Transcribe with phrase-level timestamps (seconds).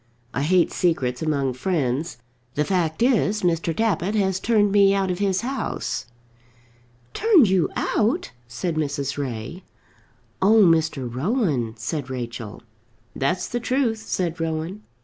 [0.33, 2.17] "I hate secrets among friends.
[2.55, 3.71] The fact is Mr.
[3.71, 6.07] Tappitt has turned me out of his house."
[7.13, 9.19] "Turned you out?" said Mrs.
[9.19, 9.61] Ray.
[10.41, 11.07] "Oh, Mr.
[11.07, 12.63] Rowan!" said Rachel.
[13.15, 14.81] "That's the truth," said Rowan.